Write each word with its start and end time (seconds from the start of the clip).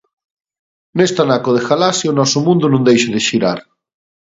Neste 0.97 1.19
anaco 1.25 1.49
da 1.53 1.63
Galaxia 1.69 2.11
o 2.11 2.17
noso 2.19 2.39
mundo 2.47 2.65
non 2.69 2.85
deixa 2.87 3.09
de 3.15 3.21
xirar. 3.27 3.59